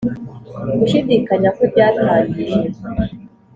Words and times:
gushidikanya 0.79 1.49
kwe 1.55 1.65
byatangiye 1.71 2.59